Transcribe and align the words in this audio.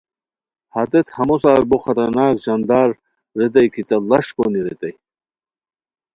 ہتیت 0.73 1.07
ہموسار 1.17 1.61
بو 1.69 1.77
خطرناک 1.83 2.33
ژاندار 2.43 2.89
ریتائے 3.37 3.67
کی 3.73 3.81
تہ 3.87 3.95
ڑاݰ 4.09 4.27
کونی 4.35 4.61
ریتائے 4.65 4.93